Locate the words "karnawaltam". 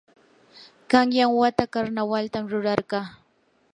1.73-2.43